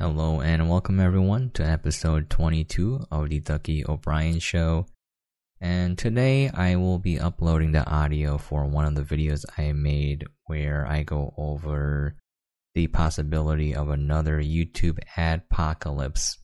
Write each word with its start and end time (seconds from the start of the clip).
Hello 0.00 0.40
and 0.40 0.70
welcome 0.70 1.00
everyone 1.00 1.50
to 1.54 1.66
episode 1.66 2.30
22 2.30 3.06
of 3.10 3.30
the 3.30 3.40
Ducky 3.40 3.84
O'Brien 3.84 4.38
Show. 4.38 4.86
And 5.60 5.98
today 5.98 6.50
I 6.50 6.76
will 6.76 7.00
be 7.00 7.18
uploading 7.18 7.72
the 7.72 7.84
audio 7.84 8.38
for 8.38 8.64
one 8.64 8.84
of 8.84 8.94
the 8.94 9.02
videos 9.02 9.44
I 9.58 9.72
made 9.72 10.24
where 10.46 10.86
I 10.86 11.02
go 11.02 11.34
over 11.36 12.14
the 12.76 12.86
possibility 12.86 13.74
of 13.74 13.88
another 13.88 14.40
YouTube 14.40 15.00
ad 15.16 15.42
apocalypse. 15.50 16.38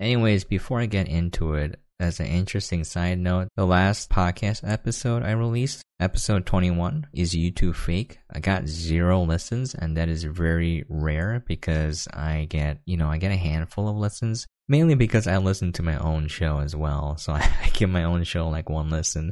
Anyways, 0.00 0.44
before 0.44 0.80
I 0.80 0.86
get 0.86 1.08
into 1.08 1.52
it, 1.52 1.78
as 2.02 2.18
an 2.18 2.26
interesting 2.26 2.82
side 2.84 3.18
note, 3.18 3.48
the 3.56 3.64
last 3.64 4.10
podcast 4.10 4.68
episode 4.68 5.22
I 5.22 5.30
released, 5.30 5.82
episode 6.00 6.44
21, 6.44 7.06
is 7.14 7.34
YouTube 7.34 7.76
fake. 7.76 8.18
I 8.30 8.40
got 8.40 8.66
zero 8.66 9.22
listens, 9.22 9.74
and 9.74 9.96
that 9.96 10.08
is 10.08 10.24
very 10.24 10.84
rare 10.88 11.44
because 11.46 12.08
I 12.12 12.46
get, 12.50 12.80
you 12.84 12.96
know, 12.96 13.08
I 13.08 13.18
get 13.18 13.30
a 13.30 13.36
handful 13.36 13.88
of 13.88 13.96
listens, 13.96 14.46
mainly 14.68 14.96
because 14.96 15.28
I 15.28 15.36
listen 15.38 15.72
to 15.74 15.82
my 15.82 15.96
own 15.96 16.26
show 16.26 16.58
as 16.58 16.74
well. 16.74 17.16
So 17.16 17.32
I 17.34 17.70
give 17.72 17.88
my 17.88 18.04
own 18.04 18.24
show 18.24 18.48
like 18.48 18.68
one 18.68 18.90
listen. 18.90 19.30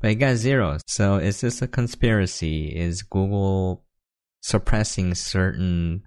But 0.00 0.10
I 0.10 0.14
got 0.14 0.36
zero. 0.36 0.78
So 0.86 1.16
is 1.16 1.40
this 1.40 1.62
a 1.62 1.68
conspiracy? 1.68 2.66
Is 2.66 3.02
Google 3.02 3.84
suppressing 4.42 5.14
certain 5.14 6.02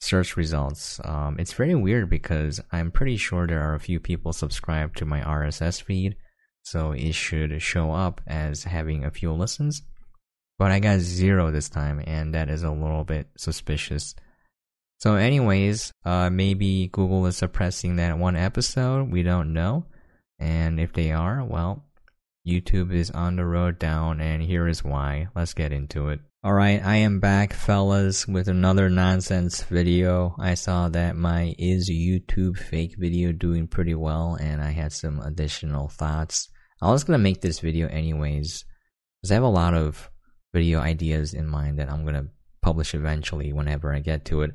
search 0.00 0.36
results. 0.36 1.00
Um, 1.04 1.36
it's 1.38 1.52
very 1.52 1.74
weird 1.74 2.10
because 2.10 2.60
I'm 2.72 2.90
pretty 2.90 3.16
sure 3.16 3.46
there 3.46 3.62
are 3.62 3.74
a 3.74 3.80
few 3.80 4.00
people 4.00 4.32
subscribed 4.32 4.96
to 4.98 5.04
my 5.04 5.20
RSS 5.20 5.82
feed, 5.82 6.16
so 6.62 6.92
it 6.92 7.12
should 7.12 7.62
show 7.62 7.92
up 7.92 8.20
as 8.26 8.64
having 8.64 9.04
a 9.04 9.10
few 9.10 9.32
listens. 9.32 9.82
But 10.58 10.70
I 10.70 10.80
got 10.80 11.00
zero 11.00 11.50
this 11.50 11.68
time, 11.68 12.02
and 12.06 12.34
that 12.34 12.50
is 12.50 12.62
a 12.62 12.70
little 12.70 13.04
bit 13.04 13.28
suspicious. 13.36 14.14
So, 14.98 15.14
anyways, 15.14 15.92
uh, 16.04 16.28
maybe 16.28 16.88
Google 16.88 17.24
is 17.26 17.38
suppressing 17.38 17.96
that 17.96 18.18
one 18.18 18.36
episode. 18.36 19.10
We 19.10 19.22
don't 19.22 19.54
know. 19.54 19.86
And 20.38 20.78
if 20.78 20.92
they 20.92 21.12
are, 21.12 21.42
well, 21.44 21.84
YouTube 22.46 22.92
is 22.92 23.10
on 23.10 23.36
the 23.36 23.44
road 23.46 23.78
down, 23.78 24.20
and 24.20 24.42
here 24.42 24.68
is 24.68 24.84
why. 24.84 25.28
Let's 25.34 25.54
get 25.54 25.72
into 25.72 26.08
it. 26.08 26.20
Alright, 26.42 26.82
I 26.82 26.96
am 26.96 27.20
back, 27.20 27.52
fellas, 27.52 28.26
with 28.26 28.48
another 28.48 28.88
nonsense 28.88 29.62
video. 29.64 30.34
I 30.38 30.54
saw 30.54 30.88
that 30.88 31.14
my 31.14 31.54
Is 31.58 31.90
YouTube 31.90 32.56
fake 32.56 32.94
video 32.96 33.30
doing 33.30 33.66
pretty 33.66 33.94
well, 33.94 34.38
and 34.40 34.62
I 34.62 34.70
had 34.70 34.94
some 34.94 35.20
additional 35.20 35.88
thoughts. 35.88 36.48
I 36.80 36.90
was 36.90 37.04
gonna 37.04 37.18
make 37.18 37.42
this 37.42 37.60
video 37.60 37.88
anyways, 37.88 38.64
because 39.20 39.30
I 39.30 39.34
have 39.34 39.42
a 39.42 39.48
lot 39.48 39.74
of 39.74 40.10
video 40.54 40.80
ideas 40.80 41.34
in 41.34 41.46
mind 41.46 41.78
that 41.78 41.92
I'm 41.92 42.06
gonna 42.06 42.28
publish 42.62 42.94
eventually 42.94 43.52
whenever 43.52 43.94
I 43.94 43.98
get 43.98 44.24
to 44.26 44.40
it. 44.40 44.52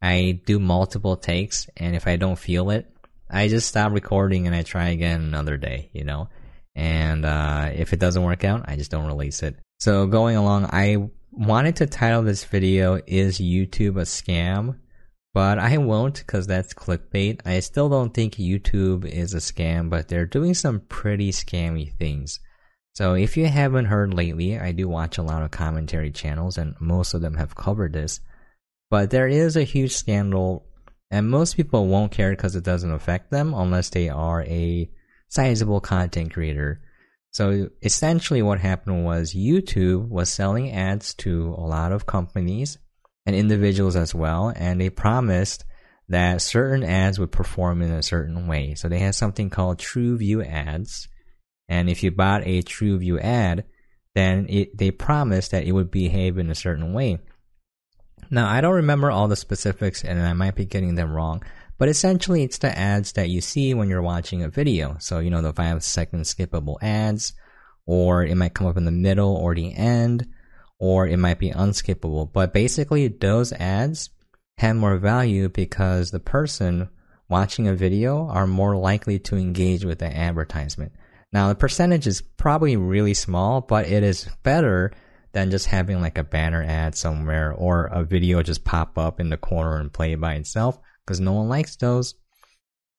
I 0.00 0.40
do 0.46 0.58
multiple 0.58 1.18
takes, 1.18 1.68
and 1.76 1.94
if 1.94 2.06
I 2.06 2.16
don't 2.16 2.38
feel 2.38 2.70
it, 2.70 2.90
I 3.28 3.48
just 3.48 3.68
stop 3.68 3.92
recording 3.92 4.46
and 4.46 4.56
I 4.56 4.62
try 4.62 4.88
again 4.88 5.20
another 5.20 5.58
day, 5.58 5.90
you 5.92 6.04
know? 6.04 6.30
And 6.74 7.26
uh, 7.26 7.72
if 7.74 7.92
it 7.92 8.00
doesn't 8.00 8.22
work 8.22 8.42
out, 8.42 8.64
I 8.66 8.76
just 8.76 8.90
don't 8.90 9.06
release 9.06 9.42
it. 9.42 9.56
So 9.78 10.06
going 10.06 10.36
along, 10.36 10.70
I 10.72 11.10
wanted 11.36 11.76
to 11.76 11.86
title 11.86 12.22
this 12.22 12.44
video 12.44 13.00
Is 13.06 13.38
YouTube 13.38 13.96
a 14.00 14.04
Scam? 14.04 14.78
But 15.34 15.58
I 15.58 15.76
won't 15.76 16.18
because 16.20 16.46
that's 16.46 16.72
clickbait. 16.72 17.42
I 17.44 17.60
still 17.60 17.90
don't 17.90 18.14
think 18.14 18.36
YouTube 18.36 19.04
is 19.04 19.34
a 19.34 19.38
scam, 19.38 19.90
but 19.90 20.08
they're 20.08 20.24
doing 20.24 20.54
some 20.54 20.80
pretty 20.80 21.30
scammy 21.30 21.92
things. 21.98 22.40
So 22.94 23.12
if 23.12 23.36
you 23.36 23.44
haven't 23.44 23.84
heard 23.84 24.14
lately, 24.14 24.58
I 24.58 24.72
do 24.72 24.88
watch 24.88 25.18
a 25.18 25.22
lot 25.22 25.42
of 25.42 25.50
commentary 25.50 26.10
channels 26.10 26.56
and 26.56 26.74
most 26.80 27.12
of 27.12 27.20
them 27.20 27.34
have 27.34 27.54
covered 27.54 27.92
this. 27.92 28.20
But 28.88 29.10
there 29.10 29.28
is 29.28 29.56
a 29.56 29.62
huge 29.62 29.94
scandal 29.94 30.64
and 31.10 31.28
most 31.28 31.54
people 31.54 31.86
won't 31.86 32.12
care 32.12 32.30
because 32.30 32.56
it 32.56 32.64
doesn't 32.64 32.90
affect 32.90 33.30
them 33.30 33.52
unless 33.52 33.90
they 33.90 34.08
are 34.08 34.42
a 34.44 34.90
sizable 35.28 35.82
content 35.82 36.32
creator. 36.32 36.80
So 37.32 37.68
essentially, 37.82 38.42
what 38.42 38.60
happened 38.60 39.04
was 39.04 39.34
YouTube 39.34 40.08
was 40.08 40.32
selling 40.32 40.72
ads 40.72 41.14
to 41.14 41.54
a 41.58 41.66
lot 41.66 41.92
of 41.92 42.06
companies 42.06 42.78
and 43.26 43.36
individuals 43.36 43.96
as 43.96 44.14
well, 44.14 44.52
and 44.56 44.80
they 44.80 44.88
promised 44.88 45.64
that 46.08 46.40
certain 46.40 46.82
ads 46.82 47.18
would 47.18 47.32
perform 47.32 47.82
in 47.82 47.90
a 47.90 48.02
certain 48.02 48.46
way. 48.46 48.74
So 48.74 48.88
they 48.88 49.00
had 49.00 49.14
something 49.14 49.50
called 49.50 49.78
TrueView 49.78 50.46
ads, 50.48 51.08
and 51.68 51.90
if 51.90 52.02
you 52.02 52.10
bought 52.10 52.46
a 52.46 52.62
TrueView 52.62 53.20
ad, 53.20 53.64
then 54.14 54.46
it, 54.48 54.76
they 54.78 54.90
promised 54.90 55.50
that 55.50 55.64
it 55.64 55.72
would 55.72 55.90
behave 55.90 56.38
in 56.38 56.48
a 56.48 56.54
certain 56.54 56.94
way. 56.94 57.18
Now, 58.30 58.48
I 58.48 58.60
don't 58.60 58.74
remember 58.74 59.10
all 59.10 59.28
the 59.28 59.36
specifics, 59.36 60.04
and 60.04 60.20
I 60.20 60.32
might 60.32 60.54
be 60.54 60.64
getting 60.64 60.94
them 60.94 61.12
wrong, 61.12 61.42
but 61.78 61.88
essentially, 61.88 62.42
it's 62.42 62.58
the 62.58 62.76
ads 62.76 63.12
that 63.12 63.28
you 63.28 63.40
see 63.40 63.74
when 63.74 63.88
you're 63.88 64.02
watching 64.02 64.42
a 64.42 64.48
video. 64.48 64.96
So, 64.98 65.18
you 65.18 65.30
know, 65.30 65.42
the 65.42 65.52
five 65.52 65.82
second 65.82 66.22
skippable 66.22 66.76
ads, 66.82 67.34
or 67.84 68.24
it 68.24 68.34
might 68.34 68.54
come 68.54 68.66
up 68.66 68.76
in 68.76 68.84
the 68.84 68.90
middle 68.90 69.36
or 69.36 69.54
the 69.54 69.74
end, 69.74 70.26
or 70.78 71.06
it 71.06 71.18
might 71.18 71.38
be 71.38 71.50
unskippable. 71.50 72.32
But 72.32 72.52
basically, 72.52 73.08
those 73.08 73.52
ads 73.52 74.10
have 74.58 74.76
more 74.76 74.96
value 74.96 75.48
because 75.48 76.10
the 76.10 76.20
person 76.20 76.88
watching 77.28 77.68
a 77.68 77.74
video 77.74 78.26
are 78.28 78.46
more 78.46 78.76
likely 78.76 79.18
to 79.18 79.36
engage 79.36 79.84
with 79.84 79.98
the 79.98 80.16
advertisement. 80.16 80.92
Now, 81.32 81.48
the 81.48 81.54
percentage 81.54 82.06
is 82.06 82.22
probably 82.22 82.76
really 82.76 83.14
small, 83.14 83.60
but 83.60 83.86
it 83.86 84.02
is 84.02 84.28
better 84.42 84.92
than 85.32 85.50
just 85.50 85.66
having 85.66 86.00
like 86.00 86.16
a 86.16 86.24
banner 86.24 86.62
ad 86.62 86.94
somewhere 86.94 87.52
or 87.52 87.86
a 87.86 88.02
video 88.04 88.42
just 88.42 88.64
pop 88.64 88.96
up 88.96 89.20
in 89.20 89.28
the 89.28 89.36
corner 89.36 89.76
and 89.76 89.92
play 89.92 90.14
by 90.14 90.34
itself 90.34 90.78
because 91.06 91.20
no 91.20 91.32
one 91.32 91.48
likes 91.48 91.76
those. 91.76 92.14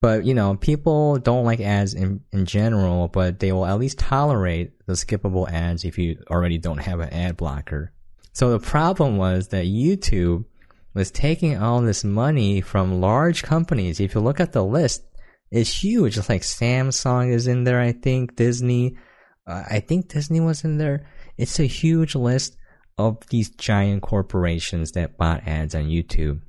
But 0.01 0.25
you 0.25 0.33
know, 0.33 0.55
people 0.55 1.17
don't 1.17 1.45
like 1.45 1.59
ads 1.59 1.93
in 1.93 2.21
in 2.31 2.45
general, 2.45 3.07
but 3.07 3.39
they 3.39 3.51
will 3.51 3.65
at 3.65 3.79
least 3.79 3.99
tolerate 3.99 4.85
the 4.85 4.93
skippable 4.93 5.51
ads 5.51 5.83
if 5.83 5.97
you 5.97 6.17
already 6.29 6.57
don't 6.57 6.77
have 6.77 6.99
an 6.99 7.13
ad 7.13 7.37
blocker. 7.37 7.91
So 8.33 8.51
the 8.51 8.59
problem 8.59 9.17
was 9.17 9.47
that 9.47 9.65
YouTube 9.65 10.45
was 10.93 11.09
taking 11.09 11.57
all 11.57 11.81
this 11.81 12.03
money 12.03 12.61
from 12.61 13.01
large 13.01 13.43
companies. 13.43 13.99
If 13.99 14.13
you 14.13 14.21
look 14.21 14.39
at 14.39 14.51
the 14.51 14.63
list, 14.63 15.03
it's 15.49 15.83
huge. 15.83 16.17
It's 16.17 16.29
like 16.29 16.43
Samsung 16.43 17.31
is 17.31 17.47
in 17.47 17.63
there, 17.63 17.81
I 17.81 17.93
think 17.93 18.35
Disney. 18.35 18.97
Uh, 19.45 19.63
I 19.69 19.79
think 19.79 20.09
Disney 20.09 20.39
was 20.39 20.63
in 20.63 20.77
there. 20.77 21.07
It's 21.37 21.59
a 21.59 21.65
huge 21.65 22.15
list 22.15 22.57
of 22.97 23.25
these 23.29 23.49
giant 23.51 24.01
corporations 24.01 24.91
that 24.91 25.17
bought 25.17 25.47
ads 25.47 25.73
on 25.75 25.83
YouTube. 25.83 26.41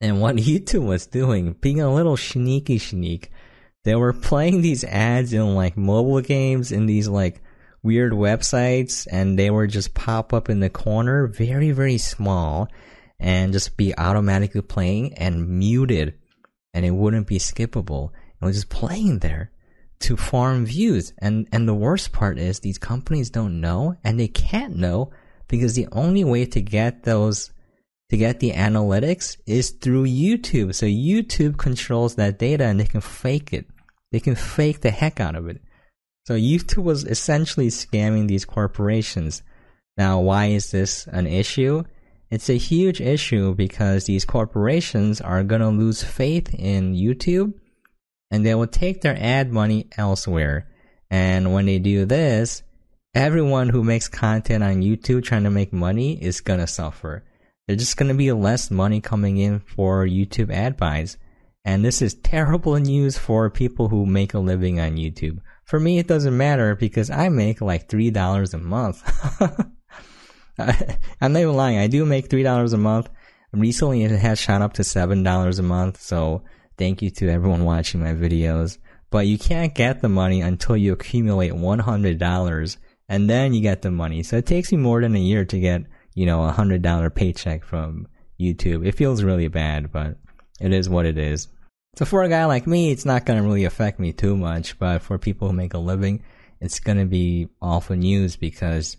And 0.00 0.20
what 0.20 0.36
YouTube 0.36 0.86
was 0.86 1.06
doing, 1.06 1.54
being 1.60 1.80
a 1.80 1.92
little 1.92 2.16
sneaky 2.16 2.78
sneak, 2.78 3.30
they 3.84 3.94
were 3.94 4.12
playing 4.12 4.60
these 4.62 4.84
ads 4.84 5.32
in 5.32 5.54
like 5.54 5.76
mobile 5.76 6.20
games 6.20 6.72
in 6.72 6.86
these 6.86 7.08
like 7.08 7.42
weird 7.82 8.12
websites 8.12 9.06
and 9.10 9.38
they 9.38 9.50
were 9.50 9.66
just 9.66 9.94
pop 9.94 10.32
up 10.32 10.48
in 10.48 10.60
the 10.60 10.70
corner, 10.70 11.26
very, 11.26 11.70
very 11.70 11.98
small, 11.98 12.68
and 13.20 13.52
just 13.52 13.76
be 13.76 13.96
automatically 13.96 14.62
playing 14.62 15.14
and 15.14 15.48
muted 15.48 16.14
and 16.72 16.84
it 16.84 16.90
wouldn't 16.90 17.28
be 17.28 17.38
skippable. 17.38 18.10
It 18.40 18.44
was 18.44 18.56
just 18.56 18.68
playing 18.68 19.20
there 19.20 19.52
to 20.00 20.16
farm 20.16 20.66
views. 20.66 21.12
And 21.18 21.48
and 21.52 21.68
the 21.68 21.74
worst 21.74 22.12
part 22.12 22.38
is 22.38 22.60
these 22.60 22.78
companies 22.78 23.30
don't 23.30 23.60
know 23.60 23.96
and 24.02 24.18
they 24.18 24.28
can't 24.28 24.76
know 24.76 25.12
because 25.48 25.74
the 25.74 25.88
only 25.92 26.24
way 26.24 26.44
to 26.46 26.60
get 26.60 27.04
those 27.04 27.52
to 28.10 28.16
get 28.16 28.40
the 28.40 28.52
analytics 28.52 29.36
is 29.46 29.70
through 29.70 30.06
YouTube. 30.06 30.74
So 30.74 30.86
YouTube 30.86 31.56
controls 31.56 32.16
that 32.16 32.38
data 32.38 32.64
and 32.64 32.78
they 32.78 32.84
can 32.84 33.00
fake 33.00 33.52
it. 33.52 33.66
They 34.12 34.20
can 34.20 34.34
fake 34.34 34.80
the 34.80 34.90
heck 34.90 35.20
out 35.20 35.34
of 35.34 35.48
it. 35.48 35.60
So 36.26 36.34
YouTube 36.34 36.84
was 36.84 37.04
essentially 37.04 37.68
scamming 37.68 38.28
these 38.28 38.44
corporations. 38.44 39.42
Now, 39.96 40.20
why 40.20 40.46
is 40.46 40.70
this 40.70 41.06
an 41.06 41.26
issue? 41.26 41.84
It's 42.30 42.48
a 42.48 42.58
huge 42.58 43.00
issue 43.00 43.54
because 43.54 44.06
these 44.06 44.24
corporations 44.24 45.20
are 45.20 45.44
going 45.44 45.60
to 45.60 45.68
lose 45.68 46.02
faith 46.02 46.54
in 46.54 46.94
YouTube 46.94 47.54
and 48.30 48.44
they 48.44 48.54
will 48.54 48.66
take 48.66 49.02
their 49.02 49.16
ad 49.18 49.52
money 49.52 49.88
elsewhere. 49.96 50.68
And 51.10 51.52
when 51.52 51.66
they 51.66 51.78
do 51.78 52.06
this, 52.06 52.62
everyone 53.14 53.68
who 53.68 53.84
makes 53.84 54.08
content 54.08 54.64
on 54.64 54.82
YouTube 54.82 55.22
trying 55.22 55.44
to 55.44 55.50
make 55.50 55.72
money 55.72 56.20
is 56.20 56.40
going 56.40 56.60
to 56.60 56.66
suffer 56.66 57.24
there's 57.66 57.80
just 57.80 57.96
going 57.96 58.08
to 58.08 58.14
be 58.14 58.30
less 58.32 58.70
money 58.70 59.00
coming 59.00 59.38
in 59.38 59.60
for 59.60 60.06
YouTube 60.06 60.52
ad 60.52 60.76
buys. 60.76 61.16
And 61.64 61.84
this 61.84 62.02
is 62.02 62.14
terrible 62.14 62.76
news 62.80 63.16
for 63.16 63.48
people 63.50 63.88
who 63.88 64.04
make 64.04 64.34
a 64.34 64.38
living 64.38 64.80
on 64.80 64.96
YouTube. 64.96 65.38
For 65.64 65.80
me, 65.80 65.98
it 65.98 66.06
doesn't 66.06 66.36
matter 66.36 66.74
because 66.74 67.10
I 67.10 67.30
make 67.30 67.60
like 67.60 67.88
$3 67.88 68.54
a 68.54 68.58
month. 68.58 69.02
I'm 70.58 71.32
not 71.32 71.40
even 71.40 71.54
lying. 71.54 71.78
I 71.78 71.86
do 71.86 72.04
make 72.04 72.28
$3 72.28 72.72
a 72.72 72.76
month. 72.76 73.08
Recently, 73.52 74.04
it 74.04 74.10
has 74.10 74.38
shot 74.38 74.62
up 74.62 74.74
to 74.74 74.82
$7 74.82 75.58
a 75.58 75.62
month. 75.62 76.00
So 76.00 76.42
thank 76.76 77.00
you 77.00 77.10
to 77.12 77.30
everyone 77.30 77.64
watching 77.64 78.00
my 78.00 78.12
videos. 78.12 78.78
But 79.10 79.26
you 79.26 79.38
can't 79.38 79.74
get 79.74 80.02
the 80.02 80.08
money 80.08 80.42
until 80.42 80.76
you 80.76 80.92
accumulate 80.92 81.52
$100 81.52 82.76
and 83.08 83.30
then 83.30 83.54
you 83.54 83.60
get 83.60 83.82
the 83.82 83.90
money. 83.90 84.22
So 84.22 84.36
it 84.36 84.46
takes 84.46 84.72
me 84.72 84.78
more 84.78 85.00
than 85.00 85.14
a 85.14 85.20
year 85.20 85.44
to 85.44 85.58
get 85.58 85.84
you 86.14 86.26
know, 86.26 86.44
a 86.44 86.52
hundred 86.52 86.82
dollar 86.82 87.10
paycheck 87.10 87.64
from 87.64 88.08
YouTube. 88.40 88.86
It 88.86 88.96
feels 88.96 89.22
really 89.22 89.48
bad, 89.48 89.92
but 89.92 90.16
it 90.60 90.72
is 90.72 90.88
what 90.88 91.06
it 91.06 91.18
is. 91.18 91.48
So 91.96 92.04
for 92.04 92.22
a 92.22 92.28
guy 92.28 92.44
like 92.46 92.66
me, 92.66 92.90
it's 92.90 93.04
not 93.04 93.24
going 93.24 93.40
to 93.40 93.46
really 93.46 93.64
affect 93.64 94.00
me 94.00 94.12
too 94.12 94.36
much, 94.36 94.78
but 94.78 95.02
for 95.02 95.18
people 95.18 95.48
who 95.48 95.54
make 95.54 95.74
a 95.74 95.78
living, 95.78 96.22
it's 96.60 96.80
going 96.80 96.98
to 96.98 97.04
be 97.04 97.48
awful 97.62 97.94
news 97.94 98.36
because 98.36 98.96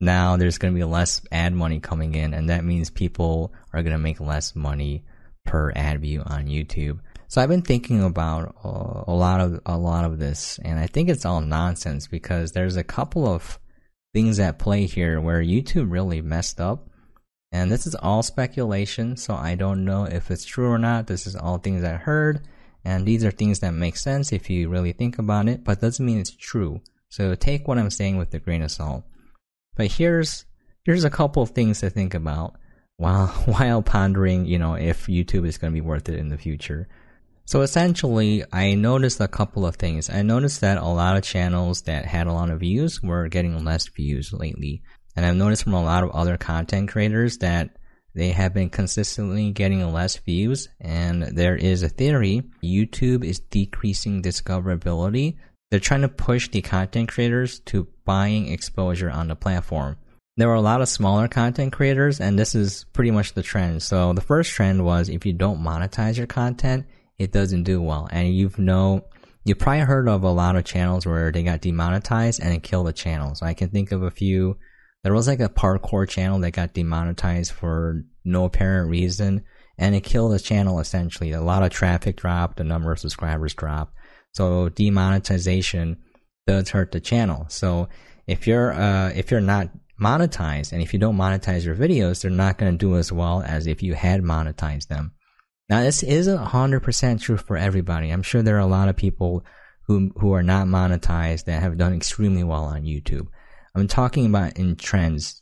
now 0.00 0.36
there's 0.36 0.58
going 0.58 0.72
to 0.72 0.78
be 0.78 0.84
less 0.84 1.20
ad 1.30 1.52
money 1.52 1.78
coming 1.78 2.14
in, 2.14 2.34
and 2.34 2.48
that 2.48 2.64
means 2.64 2.90
people 2.90 3.52
are 3.72 3.82
going 3.82 3.92
to 3.92 3.98
make 3.98 4.20
less 4.20 4.56
money 4.56 5.04
per 5.44 5.72
ad 5.74 6.00
view 6.00 6.22
on 6.24 6.46
YouTube. 6.46 7.00
So 7.28 7.40
I've 7.40 7.48
been 7.48 7.62
thinking 7.62 8.02
about 8.02 8.54
uh, 8.64 9.04
a 9.10 9.14
lot 9.14 9.40
of 9.40 9.60
a 9.64 9.78
lot 9.78 10.04
of 10.04 10.18
this, 10.18 10.58
and 10.64 10.78
I 10.78 10.86
think 10.86 11.08
it's 11.08 11.24
all 11.24 11.40
nonsense 11.40 12.06
because 12.06 12.52
there's 12.52 12.76
a 12.76 12.84
couple 12.84 13.26
of 13.26 13.58
things 14.12 14.38
at 14.38 14.58
play 14.58 14.86
here 14.86 15.20
where 15.20 15.42
YouTube 15.42 15.90
really 15.90 16.20
messed 16.20 16.60
up. 16.60 16.88
And 17.50 17.70
this 17.70 17.86
is 17.86 17.94
all 17.94 18.22
speculation, 18.22 19.16
so 19.16 19.34
I 19.34 19.54
don't 19.54 19.84
know 19.84 20.04
if 20.04 20.30
it's 20.30 20.44
true 20.44 20.70
or 20.70 20.78
not. 20.78 21.06
This 21.06 21.26
is 21.26 21.36
all 21.36 21.58
things 21.58 21.84
I 21.84 21.92
heard, 21.92 22.40
and 22.82 23.04
these 23.04 23.24
are 23.26 23.30
things 23.30 23.60
that 23.60 23.72
make 23.72 23.96
sense 23.96 24.32
if 24.32 24.48
you 24.48 24.70
really 24.70 24.92
think 24.92 25.18
about 25.18 25.48
it, 25.48 25.62
but 25.62 25.80
doesn't 25.80 26.04
mean 26.04 26.18
it's 26.18 26.34
true. 26.34 26.80
So 27.10 27.34
take 27.34 27.68
what 27.68 27.76
I'm 27.76 27.90
saying 27.90 28.16
with 28.16 28.32
a 28.32 28.38
grain 28.38 28.62
of 28.62 28.70
salt. 28.70 29.04
But 29.76 29.92
here's 29.92 30.46
here's 30.84 31.04
a 31.04 31.10
couple 31.10 31.42
of 31.42 31.50
things 31.50 31.80
to 31.80 31.90
think 31.90 32.14
about 32.14 32.56
while 32.96 33.26
while 33.44 33.82
pondering, 33.82 34.46
you 34.46 34.58
know, 34.58 34.74
if 34.74 35.06
YouTube 35.06 35.46
is 35.46 35.58
going 35.58 35.72
to 35.72 35.76
be 35.76 35.86
worth 35.86 36.08
it 36.08 36.18
in 36.18 36.30
the 36.30 36.38
future. 36.38 36.88
So 37.44 37.62
essentially, 37.62 38.44
I 38.52 38.74
noticed 38.74 39.20
a 39.20 39.28
couple 39.28 39.66
of 39.66 39.76
things. 39.76 40.08
I 40.08 40.22
noticed 40.22 40.60
that 40.60 40.78
a 40.78 40.86
lot 40.86 41.16
of 41.16 41.24
channels 41.24 41.82
that 41.82 42.04
had 42.04 42.26
a 42.26 42.32
lot 42.32 42.50
of 42.50 42.60
views 42.60 43.02
were 43.02 43.28
getting 43.28 43.64
less 43.64 43.88
views 43.88 44.32
lately. 44.32 44.82
And 45.16 45.26
I've 45.26 45.36
noticed 45.36 45.64
from 45.64 45.74
a 45.74 45.82
lot 45.82 46.04
of 46.04 46.10
other 46.10 46.36
content 46.36 46.88
creators 46.88 47.38
that 47.38 47.76
they 48.14 48.30
have 48.30 48.54
been 48.54 48.70
consistently 48.70 49.50
getting 49.50 49.92
less 49.92 50.16
views. 50.16 50.68
And 50.80 51.22
there 51.22 51.56
is 51.56 51.82
a 51.82 51.88
theory 51.88 52.42
YouTube 52.62 53.24
is 53.24 53.40
decreasing 53.40 54.22
discoverability. 54.22 55.36
They're 55.70 55.80
trying 55.80 56.02
to 56.02 56.08
push 56.08 56.48
the 56.48 56.62
content 56.62 57.08
creators 57.08 57.60
to 57.60 57.88
buying 58.04 58.48
exposure 58.48 59.10
on 59.10 59.28
the 59.28 59.36
platform. 59.36 59.96
There 60.36 60.48
were 60.48 60.54
a 60.54 60.62
lot 60.62 60.80
of 60.80 60.88
smaller 60.88 61.28
content 61.28 61.72
creators, 61.72 62.20
and 62.20 62.38
this 62.38 62.54
is 62.54 62.84
pretty 62.92 63.10
much 63.10 63.34
the 63.34 63.42
trend. 63.42 63.82
So 63.82 64.12
the 64.14 64.22
first 64.22 64.50
trend 64.50 64.84
was 64.84 65.08
if 65.08 65.26
you 65.26 65.32
don't 65.34 65.62
monetize 65.62 66.16
your 66.16 66.26
content, 66.26 66.86
it 67.22 67.32
doesn't 67.32 67.62
do 67.62 67.80
well. 67.80 68.08
And 68.10 68.34
you've 68.34 68.58
know 68.58 69.04
you 69.44 69.54
probably 69.54 69.80
heard 69.80 70.08
of 70.08 70.22
a 70.22 70.30
lot 70.30 70.56
of 70.56 70.64
channels 70.64 71.06
where 71.06 71.32
they 71.32 71.42
got 71.42 71.60
demonetized 71.60 72.40
and 72.40 72.52
it 72.52 72.62
killed 72.62 72.86
the 72.86 72.92
channel. 72.92 73.34
So 73.34 73.46
I 73.46 73.54
can 73.54 73.70
think 73.70 73.92
of 73.92 74.02
a 74.02 74.10
few. 74.10 74.58
There 75.02 75.14
was 75.14 75.26
like 75.26 75.40
a 75.40 75.48
parkour 75.48 76.08
channel 76.08 76.38
that 76.40 76.52
got 76.52 76.74
demonetized 76.74 77.52
for 77.52 78.04
no 78.24 78.44
apparent 78.44 78.90
reason 78.90 79.44
and 79.78 79.94
it 79.94 80.04
killed 80.04 80.32
the 80.32 80.38
channel 80.38 80.78
essentially. 80.78 81.32
A 81.32 81.40
lot 81.40 81.62
of 81.62 81.70
traffic 81.70 82.16
dropped, 82.16 82.58
the 82.58 82.64
number 82.64 82.92
of 82.92 82.98
subscribers 82.98 83.54
dropped. 83.54 83.94
So 84.32 84.68
demonetization 84.68 85.98
does 86.46 86.70
hurt 86.70 86.92
the 86.92 87.00
channel. 87.00 87.46
So 87.48 87.88
if 88.26 88.46
you're 88.46 88.72
uh, 88.72 89.10
if 89.10 89.30
you're 89.30 89.40
not 89.40 89.70
monetized 90.00 90.72
and 90.72 90.82
if 90.82 90.92
you 90.92 90.98
don't 90.98 91.16
monetize 91.16 91.64
your 91.64 91.74
videos, 91.74 92.22
they're 92.22 92.30
not 92.30 92.58
going 92.58 92.72
to 92.72 92.78
do 92.78 92.96
as 92.96 93.12
well 93.12 93.42
as 93.42 93.66
if 93.66 93.82
you 93.82 93.94
had 93.94 94.22
monetized 94.22 94.88
them. 94.88 95.12
Now, 95.72 95.80
this 95.80 96.02
isn't 96.02 96.36
100% 96.36 97.22
true 97.22 97.38
for 97.38 97.56
everybody. 97.56 98.10
I'm 98.10 98.22
sure 98.22 98.42
there 98.42 98.56
are 98.56 98.58
a 98.58 98.66
lot 98.66 98.90
of 98.90 98.96
people 98.96 99.42
who, 99.86 100.12
who 100.18 100.34
are 100.34 100.42
not 100.42 100.66
monetized 100.66 101.46
that 101.46 101.62
have 101.62 101.78
done 101.78 101.94
extremely 101.94 102.44
well 102.44 102.64
on 102.64 102.82
YouTube. 102.82 103.28
I'm 103.74 103.88
talking 103.88 104.26
about 104.26 104.58
in 104.58 104.76
trends. 104.76 105.40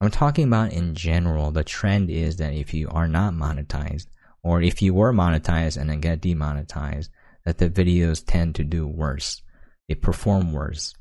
I'm 0.00 0.12
talking 0.12 0.46
about 0.46 0.72
in 0.72 0.94
general. 0.94 1.50
The 1.50 1.64
trend 1.64 2.10
is 2.10 2.36
that 2.36 2.52
if 2.52 2.72
you 2.72 2.90
are 2.90 3.08
not 3.08 3.34
monetized, 3.34 4.06
or 4.44 4.62
if 4.62 4.82
you 4.82 4.94
were 4.94 5.12
monetized 5.12 5.76
and 5.76 5.90
then 5.90 5.98
get 5.98 6.20
demonetized, 6.20 7.10
that 7.44 7.58
the 7.58 7.68
videos 7.68 8.24
tend 8.24 8.54
to 8.54 8.62
do 8.62 8.86
worse. 8.86 9.42
They 9.88 9.96
perform 9.96 10.52
worse. 10.52 10.94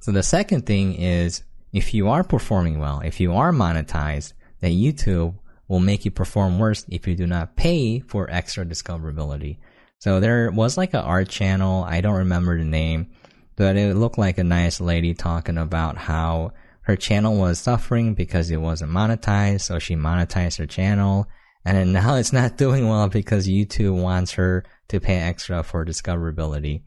So 0.00 0.10
the 0.10 0.24
second 0.24 0.66
thing 0.66 0.94
is 0.94 1.44
if 1.72 1.94
you 1.94 2.08
are 2.08 2.24
performing 2.24 2.80
well, 2.80 2.98
if 2.98 3.20
you 3.20 3.32
are 3.32 3.52
monetized, 3.52 4.32
that 4.58 4.72
YouTube 4.72 5.36
will 5.68 5.80
make 5.80 6.04
you 6.04 6.10
perform 6.10 6.58
worse 6.58 6.84
if 6.88 7.06
you 7.06 7.14
do 7.14 7.26
not 7.26 7.56
pay 7.56 8.00
for 8.00 8.30
extra 8.30 8.64
discoverability. 8.64 9.58
So 9.98 10.20
there 10.20 10.50
was 10.50 10.76
like 10.76 10.92
an 10.94 11.00
art 11.00 11.28
channel, 11.28 11.84
I 11.84 12.00
don't 12.00 12.18
remember 12.18 12.58
the 12.58 12.64
name, 12.64 13.10
but 13.56 13.76
it 13.76 13.96
looked 13.96 14.18
like 14.18 14.38
a 14.38 14.44
nice 14.44 14.80
lady 14.80 15.14
talking 15.14 15.58
about 15.58 15.96
how 15.96 16.52
her 16.82 16.96
channel 16.96 17.36
was 17.36 17.58
suffering 17.58 18.14
because 18.14 18.50
it 18.50 18.58
wasn't 18.58 18.92
monetized, 18.92 19.62
so 19.62 19.78
she 19.78 19.96
monetized 19.96 20.58
her 20.58 20.66
channel, 20.66 21.26
and 21.64 21.92
now 21.94 22.16
it's 22.16 22.32
not 22.32 22.58
doing 22.58 22.88
well 22.88 23.08
because 23.08 23.48
YouTube 23.48 24.00
wants 24.00 24.32
her 24.32 24.64
to 24.88 25.00
pay 25.00 25.16
extra 25.16 25.62
for 25.62 25.84
discoverability. 25.84 26.82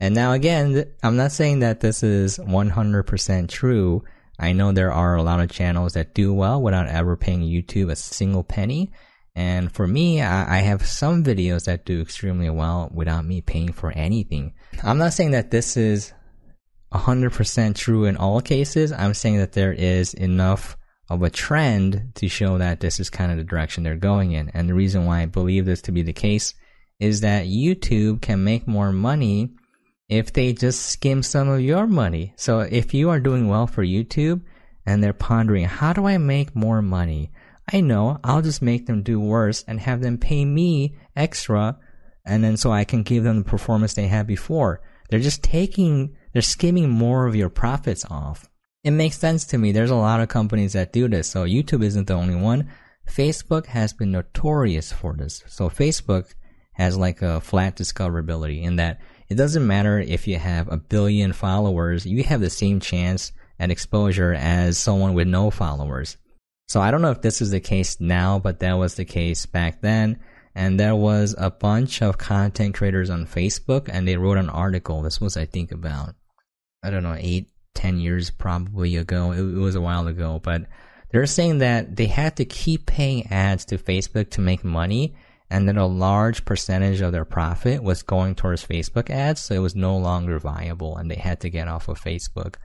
And 0.00 0.14
now 0.14 0.32
again, 0.32 0.84
I'm 1.02 1.16
not 1.16 1.32
saying 1.32 1.58
that 1.58 1.80
this 1.80 2.02
is 2.02 2.38
100% 2.38 3.48
true, 3.48 4.04
I 4.38 4.52
know 4.52 4.72
there 4.72 4.92
are 4.92 5.16
a 5.16 5.22
lot 5.22 5.40
of 5.40 5.50
channels 5.50 5.94
that 5.94 6.14
do 6.14 6.32
well 6.32 6.62
without 6.62 6.88
ever 6.88 7.16
paying 7.16 7.42
YouTube 7.42 7.90
a 7.90 7.96
single 7.96 8.44
penny. 8.44 8.92
And 9.34 9.70
for 9.70 9.86
me, 9.86 10.20
I, 10.20 10.58
have 10.58 10.84
some 10.84 11.22
videos 11.22 11.66
that 11.66 11.84
do 11.84 12.00
extremely 12.00 12.50
well 12.50 12.90
without 12.92 13.24
me 13.24 13.40
paying 13.40 13.72
for 13.72 13.92
anything. 13.92 14.54
I'm 14.82 14.98
not 14.98 15.12
saying 15.12 15.30
that 15.30 15.52
this 15.52 15.76
is 15.76 16.12
100% 16.92 17.76
true 17.76 18.04
in 18.06 18.16
all 18.16 18.40
cases. 18.40 18.90
I'm 18.90 19.14
saying 19.14 19.38
that 19.38 19.52
there 19.52 19.72
is 19.72 20.12
enough 20.14 20.76
of 21.08 21.22
a 21.22 21.30
trend 21.30 22.12
to 22.16 22.28
show 22.28 22.58
that 22.58 22.80
this 22.80 22.98
is 22.98 23.10
kind 23.10 23.30
of 23.30 23.38
the 23.38 23.44
direction 23.44 23.84
they're 23.84 23.96
going 23.96 24.32
in. 24.32 24.50
And 24.54 24.68
the 24.68 24.74
reason 24.74 25.06
why 25.06 25.22
I 25.22 25.26
believe 25.26 25.66
this 25.66 25.82
to 25.82 25.92
be 25.92 26.02
the 26.02 26.12
case 26.12 26.54
is 26.98 27.20
that 27.20 27.46
YouTube 27.46 28.20
can 28.20 28.42
make 28.42 28.66
more 28.66 28.92
money 28.92 29.52
if 30.08 30.32
they 30.32 30.52
just 30.52 30.86
skim 30.86 31.22
some 31.22 31.48
of 31.48 31.60
your 31.60 31.86
money. 31.86 32.32
So 32.36 32.60
if 32.60 32.94
you 32.94 33.10
are 33.10 33.20
doing 33.20 33.48
well 33.48 33.66
for 33.66 33.84
YouTube 33.84 34.42
and 34.86 35.02
they're 35.02 35.12
pondering, 35.12 35.66
how 35.66 35.92
do 35.92 36.06
I 36.06 36.18
make 36.18 36.56
more 36.56 36.80
money? 36.80 37.30
I 37.70 37.80
know 37.80 38.18
I'll 38.24 38.42
just 38.42 38.62
make 38.62 38.86
them 38.86 39.02
do 39.02 39.20
worse 39.20 39.64
and 39.68 39.78
have 39.80 40.00
them 40.00 40.16
pay 40.16 40.44
me 40.44 40.96
extra 41.14 41.78
and 42.24 42.42
then 42.42 42.56
so 42.56 42.70
I 42.70 42.84
can 42.84 43.02
give 43.02 43.24
them 43.24 43.38
the 43.38 43.44
performance 43.44 43.94
they 43.94 44.06
had 44.06 44.26
before. 44.26 44.82
They're 45.08 45.20
just 45.20 45.42
taking, 45.42 46.16
they're 46.32 46.42
skimming 46.42 46.90
more 46.90 47.26
of 47.26 47.34
your 47.34 47.48
profits 47.48 48.04
off. 48.10 48.48
It 48.84 48.90
makes 48.92 49.18
sense 49.18 49.44
to 49.46 49.58
me. 49.58 49.72
There's 49.72 49.90
a 49.90 49.96
lot 49.96 50.20
of 50.20 50.28
companies 50.28 50.74
that 50.74 50.92
do 50.92 51.08
this. 51.08 51.28
So 51.28 51.44
YouTube 51.44 51.82
isn't 51.82 52.06
the 52.06 52.14
only 52.14 52.34
one. 52.34 52.70
Facebook 53.10 53.66
has 53.66 53.92
been 53.92 54.12
notorious 54.12 54.92
for 54.92 55.14
this. 55.14 55.42
So 55.46 55.68
Facebook 55.68 56.34
has 56.72 56.96
like 56.96 57.22
a 57.22 57.40
flat 57.40 57.76
discoverability 57.76 58.62
in 58.62 58.76
that 58.76 59.00
it 59.28 59.34
doesn't 59.34 59.66
matter 59.66 59.98
if 59.98 60.26
you 60.26 60.38
have 60.38 60.70
a 60.70 60.76
billion 60.76 61.32
followers, 61.32 62.06
you 62.06 62.22
have 62.24 62.40
the 62.40 62.50
same 62.50 62.80
chance 62.80 63.32
at 63.58 63.70
exposure 63.70 64.32
as 64.34 64.78
someone 64.78 65.14
with 65.14 65.28
no 65.28 65.50
followers. 65.50 66.16
So 66.68 66.80
I 66.80 66.90
don't 66.90 67.02
know 67.02 67.10
if 67.10 67.22
this 67.22 67.40
is 67.40 67.50
the 67.50 67.60
case 67.60 68.00
now, 68.00 68.38
but 68.38 68.60
that 68.60 68.74
was 68.74 68.94
the 68.94 69.04
case 69.04 69.46
back 69.46 69.80
then. 69.80 70.20
And 70.54 70.78
there 70.78 70.96
was 70.96 71.34
a 71.38 71.50
bunch 71.50 72.02
of 72.02 72.18
content 72.18 72.74
creators 72.74 73.10
on 73.10 73.26
Facebook 73.26 73.88
and 73.90 74.06
they 74.06 74.16
wrote 74.16 74.38
an 74.38 74.50
article. 74.50 75.02
This 75.02 75.20
was, 75.20 75.36
I 75.36 75.46
think, 75.46 75.72
about, 75.72 76.14
I 76.82 76.90
don't 76.90 77.02
know, 77.02 77.16
eight, 77.18 77.50
ten 77.74 77.98
years 77.98 78.30
probably 78.30 78.96
ago. 78.96 79.32
It, 79.32 79.40
it 79.40 79.58
was 79.58 79.76
a 79.76 79.80
while 79.80 80.08
ago, 80.08 80.40
but 80.42 80.66
they're 81.10 81.26
saying 81.26 81.58
that 81.58 81.96
they 81.96 82.06
had 82.06 82.36
to 82.36 82.44
keep 82.44 82.86
paying 82.86 83.26
ads 83.28 83.64
to 83.66 83.78
Facebook 83.78 84.30
to 84.30 84.40
make 84.40 84.64
money 84.64 85.14
and 85.50 85.66
then 85.66 85.78
a 85.78 85.86
large 85.86 86.44
percentage 86.44 87.00
of 87.00 87.12
their 87.12 87.24
profit 87.24 87.82
was 87.82 88.02
going 88.02 88.34
towards 88.34 88.66
Facebook 88.66 89.08
ads, 89.08 89.40
so 89.40 89.54
it 89.54 89.60
was 89.60 89.74
no 89.74 89.96
longer 89.96 90.38
viable 90.38 90.96
and 90.96 91.10
they 91.10 91.16
had 91.16 91.40
to 91.40 91.50
get 91.50 91.68
off 91.68 91.88
of 91.88 92.00
Facebook. 92.00 92.56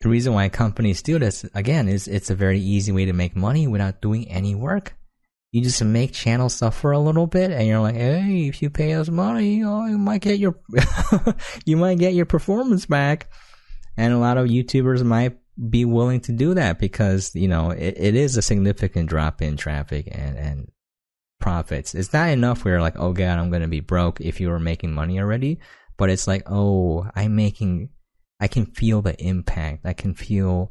The 0.00 0.08
reason 0.08 0.32
why 0.34 0.48
companies 0.48 1.02
do 1.02 1.20
this, 1.20 1.44
again, 1.54 1.88
is 1.88 2.08
it's 2.08 2.30
a 2.30 2.34
very 2.34 2.58
easy 2.58 2.90
way 2.90 3.04
to 3.04 3.12
make 3.12 3.36
money 3.36 3.68
without 3.68 4.02
doing 4.02 4.28
any 4.28 4.56
work. 4.56 4.96
You 5.52 5.62
just 5.62 5.84
make 5.84 6.12
channels 6.12 6.54
suffer 6.54 6.90
a 6.90 6.98
little 6.98 7.28
bit 7.28 7.52
and 7.52 7.68
you're 7.68 7.80
like, 7.80 7.94
hey, 7.94 8.48
if 8.48 8.60
you 8.62 8.70
pay 8.70 8.94
us 8.94 9.08
money, 9.08 9.62
oh, 9.62 9.86
you 9.86 9.98
might 9.98 10.22
get 10.22 10.40
your, 10.40 10.58
you 11.64 11.76
might 11.76 11.98
get 11.98 12.14
your 12.14 12.26
performance 12.26 12.86
back. 12.86 13.28
And 13.96 14.12
a 14.12 14.18
lot 14.18 14.38
of 14.38 14.48
YouTubers 14.48 15.04
might 15.04 15.38
be 15.70 15.84
willing 15.84 16.20
to 16.22 16.32
do 16.32 16.54
that 16.54 16.80
because, 16.80 17.34
you 17.36 17.46
know, 17.46 17.70
it, 17.70 17.94
it 17.96 18.14
is 18.16 18.36
a 18.36 18.42
significant 18.42 19.08
drop 19.08 19.42
in 19.42 19.56
traffic 19.56 20.08
and, 20.10 20.36
and 20.36 20.72
profits. 21.42 21.94
It's 21.94 22.12
not 22.12 22.30
enough 22.30 22.64
where 22.64 22.74
you're 22.74 22.80
like, 22.80 22.98
oh 22.98 23.12
god, 23.12 23.38
I'm 23.38 23.50
gonna 23.50 23.68
be 23.68 23.80
broke 23.80 24.20
if 24.20 24.40
you 24.40 24.48
were 24.48 24.60
making 24.60 24.94
money 24.94 25.18
already. 25.18 25.58
But 25.98 26.08
it's 26.08 26.26
like, 26.26 26.44
oh, 26.46 27.06
I'm 27.14 27.36
making, 27.36 27.90
I 28.40 28.48
can 28.48 28.64
feel 28.64 29.02
the 29.02 29.20
impact. 29.22 29.84
I 29.84 29.92
can 29.92 30.14
feel 30.14 30.70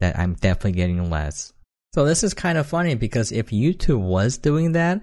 that 0.00 0.18
I'm 0.18 0.34
definitely 0.34 0.72
getting 0.72 1.10
less. 1.10 1.52
So 1.94 2.06
this 2.06 2.24
is 2.24 2.32
kind 2.32 2.56
of 2.56 2.66
funny 2.66 2.94
because 2.94 3.32
if 3.32 3.48
YouTube 3.48 4.00
was 4.00 4.38
doing 4.38 4.72
that, 4.72 5.02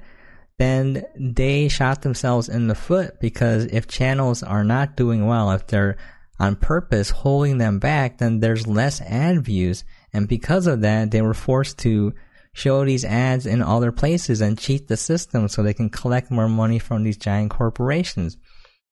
then 0.58 1.06
they 1.18 1.68
shot 1.68 2.02
themselves 2.02 2.50
in 2.50 2.68
the 2.68 2.76
foot 2.76 3.20
because 3.22 3.66
if 3.66 3.88
channels 3.88 4.42
are 4.42 4.64
not 4.64 4.98
doing 4.98 5.28
well, 5.28 5.52
if 5.52 5.68
they're 5.68 5.98
on 6.40 6.56
purpose 6.56 7.10
holding 7.12 7.58
them 7.58 7.80
back, 7.80 8.18
then 8.18 8.40
there's 8.40 8.66
less 8.68 9.02
ad 9.02 9.44
views. 9.44 9.84
And 10.12 10.28
because 10.28 10.66
of 10.66 10.82
that, 10.82 11.12
they 11.12 11.22
were 11.22 11.34
forced 11.34 11.78
to 11.80 12.14
show 12.54 12.84
these 12.84 13.06
ads 13.06 13.46
in 13.46 13.62
other 13.62 13.92
places 13.92 14.42
and 14.42 14.58
cheat 14.58 14.88
the 14.88 14.98
system 14.98 15.48
so 15.48 15.62
they 15.62 15.74
can 15.74 15.90
collect 15.90 16.32
more 16.32 16.50
money 16.50 16.80
from 16.80 17.04
these 17.04 17.18
giant 17.18 17.52
corporations. 17.52 18.38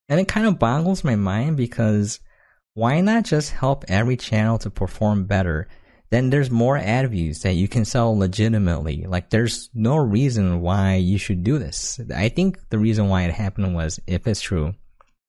And 0.09 0.19
it 0.19 0.27
kind 0.27 0.47
of 0.47 0.59
boggles 0.59 1.03
my 1.03 1.15
mind 1.15 1.57
because 1.57 2.19
why 2.73 3.01
not 3.01 3.25
just 3.25 3.51
help 3.51 3.85
every 3.87 4.15
channel 4.15 4.57
to 4.59 4.69
perform 4.69 5.25
better? 5.25 5.67
Then 6.09 6.29
there's 6.29 6.49
more 6.49 6.77
ad 6.77 7.09
views 7.11 7.41
that 7.41 7.55
you 7.55 7.67
can 7.67 7.83
sell 7.83 8.17
legitimately. 8.17 9.05
Like 9.07 9.29
there's 9.29 9.69
no 9.73 9.97
reason 9.97 10.61
why 10.61 10.95
you 10.95 11.17
should 11.17 11.43
do 11.43 11.57
this. 11.57 11.99
I 12.15 12.29
think 12.29 12.69
the 12.69 12.79
reason 12.79 13.09
why 13.09 13.23
it 13.23 13.33
happened 13.33 13.75
was 13.75 13.99
if 14.07 14.25
it's 14.27 14.39
true, 14.39 14.75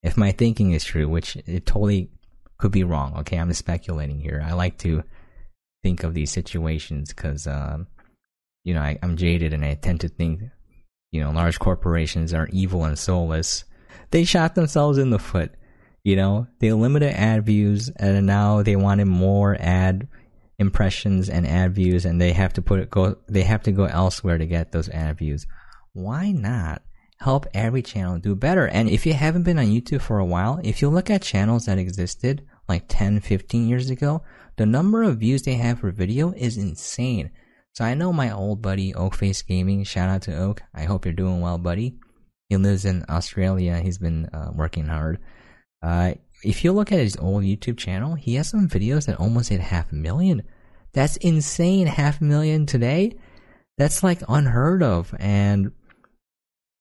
if 0.02 0.16
my 0.16 0.30
thinking 0.30 0.72
is 0.72 0.84
true, 0.84 1.08
which 1.08 1.34
it 1.36 1.66
totally 1.66 2.10
could 2.58 2.70
be 2.70 2.84
wrong. 2.84 3.16
Okay, 3.18 3.36
I'm 3.38 3.52
speculating 3.52 4.20
here. 4.20 4.44
I 4.44 4.52
like 4.52 4.78
to 4.78 5.02
think 5.82 6.04
of 6.04 6.14
these 6.14 6.30
situations 6.30 7.12
because, 7.12 7.46
um, 7.46 7.86
you 8.64 8.74
know, 8.74 8.80
I, 8.80 8.98
I'm 9.02 9.16
jaded 9.16 9.52
and 9.52 9.64
I 9.64 9.74
tend 9.74 10.00
to 10.00 10.08
think, 10.08 10.42
you 11.10 11.20
know, 11.20 11.30
large 11.30 11.58
corporations 11.58 12.34
are 12.34 12.48
evil 12.52 12.84
and 12.84 12.98
soulless. 12.98 13.64
They 14.10 14.24
shot 14.24 14.54
themselves 14.54 14.98
in 14.98 15.10
the 15.10 15.18
foot. 15.18 15.52
You 16.04 16.16
know, 16.16 16.46
they 16.60 16.72
limited 16.72 17.12
ad 17.14 17.44
views 17.44 17.90
and 17.96 18.26
now 18.26 18.62
they 18.62 18.76
wanted 18.76 19.06
more 19.06 19.56
ad 19.58 20.08
impressions 20.58 21.28
and 21.28 21.46
ad 21.46 21.74
views 21.74 22.04
and 22.04 22.20
they 22.20 22.32
have 22.32 22.52
to 22.52 22.62
put 22.62 22.80
it 22.80 22.90
go 22.90 23.16
they 23.28 23.42
have 23.42 23.62
to 23.62 23.70
go 23.70 23.84
elsewhere 23.84 24.38
to 24.38 24.46
get 24.46 24.72
those 24.72 24.88
ad 24.88 25.18
views. 25.18 25.46
Why 25.92 26.32
not 26.32 26.82
help 27.20 27.46
every 27.52 27.82
channel 27.82 28.18
do 28.18 28.34
better. 28.34 28.66
And 28.68 28.88
if 28.88 29.04
you 29.04 29.12
haven't 29.12 29.42
been 29.42 29.58
on 29.58 29.66
YouTube 29.66 30.00
for 30.00 30.18
a 30.18 30.24
while, 30.24 30.60
if 30.62 30.80
you 30.80 30.88
look 30.88 31.10
at 31.10 31.22
channels 31.22 31.66
that 31.66 31.78
existed 31.78 32.46
like 32.68 32.84
10, 32.88 33.20
15 33.20 33.68
years 33.68 33.90
ago, 33.90 34.22
the 34.56 34.66
number 34.66 35.02
of 35.02 35.18
views 35.18 35.42
they 35.42 35.54
have 35.54 35.80
for 35.80 35.90
video 35.90 36.32
is 36.36 36.56
insane. 36.56 37.30
So 37.78 37.84
I 37.84 37.94
know 37.94 38.12
my 38.12 38.32
old 38.32 38.60
buddy 38.60 38.92
Oakface 38.92 39.42
Gaming, 39.42 39.84
shout 39.84 40.08
out 40.08 40.22
to 40.22 40.36
Oak. 40.36 40.62
I 40.74 40.82
hope 40.82 41.04
you're 41.04 41.14
doing 41.14 41.40
well, 41.40 41.58
buddy. 41.58 41.94
He 42.48 42.56
lives 42.56 42.84
in 42.84 43.04
Australia. 43.08 43.78
He's 43.78 43.98
been 43.98 44.26
uh, 44.32 44.50
working 44.52 44.88
hard. 44.88 45.20
Uh, 45.80 46.14
if 46.42 46.64
you 46.64 46.72
look 46.72 46.90
at 46.90 46.98
his 46.98 47.16
old 47.16 47.44
YouTube 47.44 47.78
channel, 47.78 48.16
he 48.16 48.34
has 48.34 48.48
some 48.48 48.68
videos 48.68 49.06
that 49.06 49.20
almost 49.20 49.50
hit 49.50 49.60
half 49.60 49.92
a 49.92 49.94
million. 49.94 50.42
That's 50.92 51.18
insane. 51.18 51.86
Half 51.86 52.20
a 52.20 52.24
million 52.24 52.66
today? 52.66 53.16
That's 53.76 54.02
like 54.02 54.22
unheard 54.28 54.82
of. 54.82 55.14
And 55.16 55.70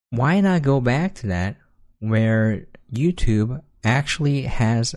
why 0.10 0.42
not 0.42 0.64
go 0.64 0.82
back 0.82 1.14
to 1.16 1.28
that 1.28 1.58
where 2.00 2.66
YouTube 2.92 3.62
actually 3.84 4.42
has 4.42 4.96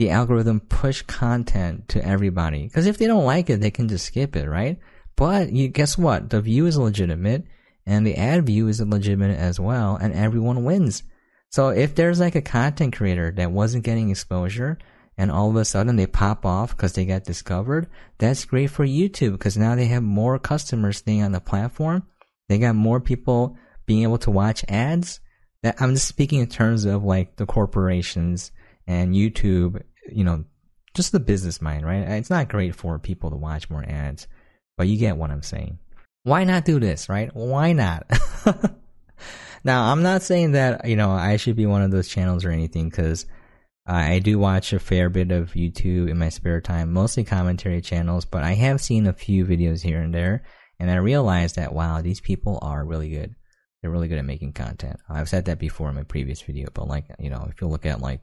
the 0.00 0.10
algorithm 0.10 0.60
push 0.60 1.02
content 1.02 1.86
to 1.90 2.02
everybody? 2.02 2.64
Because 2.64 2.86
if 2.86 2.96
they 2.96 3.06
don't 3.06 3.26
like 3.26 3.50
it, 3.50 3.60
they 3.60 3.70
can 3.70 3.86
just 3.86 4.06
skip 4.06 4.34
it, 4.34 4.48
right? 4.48 4.78
But 5.14 5.52
you, 5.52 5.68
guess 5.68 5.98
what? 5.98 6.30
The 6.30 6.40
view 6.40 6.64
is 6.64 6.78
legitimate 6.78 7.44
and 7.84 8.06
the 8.06 8.16
ad 8.16 8.46
view 8.46 8.68
is 8.68 8.80
legitimate 8.80 9.38
as 9.38 9.60
well, 9.60 9.96
and 9.96 10.14
everyone 10.14 10.64
wins. 10.64 11.02
So 11.50 11.68
if 11.68 11.94
there's 11.94 12.18
like 12.18 12.34
a 12.34 12.40
content 12.40 12.96
creator 12.96 13.30
that 13.32 13.52
wasn't 13.52 13.84
getting 13.84 14.08
exposure 14.08 14.78
and 15.18 15.30
all 15.30 15.50
of 15.50 15.56
a 15.56 15.66
sudden 15.66 15.96
they 15.96 16.06
pop 16.06 16.46
off 16.46 16.70
because 16.70 16.94
they 16.94 17.04
get 17.04 17.24
discovered, 17.24 17.88
that's 18.16 18.46
great 18.46 18.68
for 18.68 18.86
YouTube 18.86 19.32
because 19.32 19.58
now 19.58 19.74
they 19.74 19.86
have 19.86 20.02
more 20.02 20.38
customers 20.38 20.96
staying 20.96 21.22
on 21.22 21.32
the 21.32 21.40
platform. 21.40 22.04
They 22.48 22.58
got 22.58 22.74
more 22.74 23.00
people 23.00 23.58
being 23.84 24.04
able 24.04 24.18
to 24.18 24.30
watch 24.30 24.64
ads. 24.66 25.20
I'm 25.62 25.94
just 25.94 26.08
speaking 26.08 26.40
in 26.40 26.46
terms 26.46 26.86
of 26.86 27.04
like 27.04 27.36
the 27.36 27.44
corporations 27.44 28.50
and 28.86 29.14
YouTube, 29.14 29.82
you 30.12 30.24
know, 30.24 30.44
just 30.94 31.12
the 31.12 31.20
business 31.20 31.62
mind, 31.62 31.84
right? 31.84 32.08
It's 32.08 32.30
not 32.30 32.48
great 32.48 32.74
for 32.74 32.98
people 32.98 33.30
to 33.30 33.36
watch 33.36 33.70
more 33.70 33.84
ads, 33.86 34.26
but 34.76 34.88
you 34.88 34.98
get 34.98 35.16
what 35.16 35.30
I'm 35.30 35.42
saying. 35.42 35.78
Why 36.24 36.44
not 36.44 36.64
do 36.64 36.80
this, 36.80 37.08
right? 37.08 37.30
Why 37.34 37.72
not? 37.72 38.06
now, 39.64 39.90
I'm 39.90 40.02
not 40.02 40.22
saying 40.22 40.52
that, 40.52 40.86
you 40.86 40.96
know, 40.96 41.10
I 41.10 41.36
should 41.36 41.56
be 41.56 41.66
one 41.66 41.82
of 41.82 41.90
those 41.90 42.08
channels 42.08 42.44
or 42.44 42.50
anything 42.50 42.88
because 42.88 43.26
I 43.86 44.18
do 44.18 44.38
watch 44.38 44.72
a 44.72 44.78
fair 44.78 45.08
bit 45.08 45.32
of 45.32 45.52
YouTube 45.52 46.10
in 46.10 46.18
my 46.18 46.28
spare 46.28 46.60
time, 46.60 46.92
mostly 46.92 47.24
commentary 47.24 47.80
channels, 47.80 48.24
but 48.24 48.42
I 48.42 48.54
have 48.54 48.80
seen 48.80 49.06
a 49.06 49.12
few 49.12 49.46
videos 49.46 49.82
here 49.82 50.00
and 50.02 50.14
there, 50.14 50.42
and 50.78 50.90
I 50.90 50.96
realized 50.96 51.56
that, 51.56 51.72
wow, 51.72 52.02
these 52.02 52.20
people 52.20 52.58
are 52.62 52.84
really 52.84 53.10
good 53.10 53.34
they're 53.80 53.90
really 53.90 54.08
good 54.08 54.18
at 54.18 54.24
making 54.24 54.52
content. 54.52 55.00
I've 55.08 55.28
said 55.28 55.46
that 55.46 55.58
before 55.58 55.88
in 55.88 55.94
my 55.94 56.02
previous 56.02 56.42
video, 56.42 56.68
but 56.72 56.88
like 56.88 57.06
you 57.18 57.30
know, 57.30 57.48
if 57.50 57.60
you 57.60 57.66
look 57.66 57.86
at 57.86 58.00
like, 58.00 58.20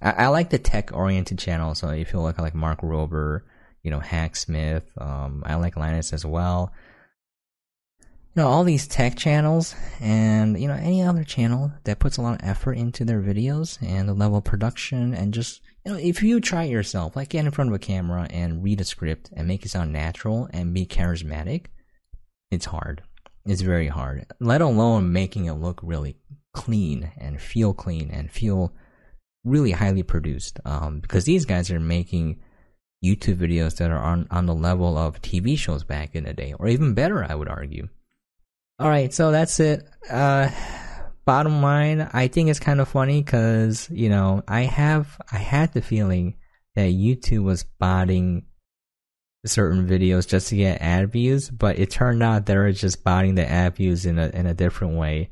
I, 0.00 0.10
I 0.10 0.26
like 0.28 0.50
the 0.50 0.58
tech 0.58 0.90
oriented 0.92 1.38
channels. 1.38 1.78
So 1.78 1.88
if 1.90 2.12
you 2.12 2.20
look 2.20 2.38
at 2.38 2.42
like 2.42 2.54
Mark 2.54 2.80
Rober, 2.80 3.42
you 3.82 3.90
know, 3.90 4.00
Hacksmith, 4.00 4.90
um, 4.98 5.42
I 5.46 5.54
like 5.56 5.76
Linus 5.76 6.12
as 6.12 6.24
well. 6.24 6.72
You 8.00 8.42
know, 8.42 8.48
all 8.48 8.62
these 8.62 8.86
tech 8.86 9.16
channels 9.16 9.74
and 10.00 10.60
you 10.60 10.68
know 10.68 10.74
any 10.74 11.02
other 11.02 11.24
channel 11.24 11.72
that 11.84 11.98
puts 11.98 12.18
a 12.18 12.22
lot 12.22 12.40
of 12.40 12.48
effort 12.48 12.74
into 12.74 13.04
their 13.04 13.20
videos 13.20 13.78
and 13.82 14.08
the 14.08 14.14
level 14.14 14.38
of 14.38 14.44
production 14.44 15.12
and 15.12 15.34
just 15.34 15.60
you 15.84 15.92
know 15.92 15.98
if 15.98 16.22
you 16.22 16.40
try 16.40 16.64
it 16.64 16.70
yourself, 16.70 17.16
like 17.16 17.30
get 17.30 17.44
in 17.44 17.50
front 17.50 17.70
of 17.70 17.74
a 17.74 17.80
camera 17.80 18.28
and 18.30 18.62
read 18.62 18.80
a 18.80 18.84
script 18.84 19.30
and 19.32 19.48
make 19.48 19.64
it 19.64 19.70
sound 19.70 19.92
natural 19.92 20.48
and 20.52 20.72
be 20.74 20.86
charismatic, 20.86 21.66
it's 22.50 22.66
hard 22.66 23.02
It's 23.44 23.62
very 23.62 23.88
hard, 23.88 24.26
let 24.38 24.60
alone 24.60 25.12
making 25.12 25.46
it 25.46 25.54
look 25.54 25.80
really 25.82 26.16
clean 26.52 27.10
and 27.18 27.40
feel 27.40 27.72
clean 27.74 28.10
and 28.10 28.30
feel 28.30 28.72
really 29.44 29.72
highly 29.72 30.02
produced. 30.02 30.60
Um, 30.64 31.00
because 31.00 31.24
these 31.24 31.44
guys 31.44 31.70
are 31.70 31.80
making 31.80 32.40
YouTube 33.04 33.36
videos 33.36 33.76
that 33.76 33.90
are 33.90 34.02
on, 34.02 34.26
on 34.30 34.46
the 34.46 34.54
level 34.54 34.98
of 34.98 35.22
TV 35.22 35.56
shows 35.56 35.84
back 35.84 36.14
in 36.14 36.24
the 36.24 36.32
day, 36.32 36.54
or 36.58 36.68
even 36.68 36.94
better, 36.94 37.24
I 37.24 37.34
would 37.34 37.48
argue. 37.48 37.88
All 38.78 38.88
right, 38.88 39.12
so 39.12 39.30
that's 39.30 39.58
it. 39.60 39.88
Uh, 40.08 40.50
bottom 41.24 41.60
line, 41.62 42.08
I 42.12 42.28
think 42.28 42.48
it's 42.48 42.60
kind 42.60 42.80
of 42.80 42.88
funny 42.88 43.22
because 43.22 43.88
you 43.90 44.08
know 44.08 44.42
I 44.46 44.62
have 44.62 45.20
I 45.30 45.36
had 45.36 45.72
the 45.72 45.82
feeling 45.82 46.36
that 46.74 46.90
YouTube 46.90 47.42
was 47.42 47.64
botting 47.64 48.46
certain 49.44 49.86
videos 49.88 50.28
just 50.28 50.48
to 50.48 50.56
get 50.56 50.80
ad 50.80 51.12
views, 51.12 51.50
but 51.50 51.78
it 51.78 51.90
turned 51.90 52.22
out 52.22 52.46
they 52.46 52.56
were 52.56 52.72
just 52.72 53.04
botting 53.04 53.34
the 53.34 53.48
ad 53.48 53.76
views 53.76 54.06
in 54.06 54.18
a 54.18 54.28
in 54.28 54.46
a 54.46 54.54
different 54.54 54.96
way. 54.96 55.30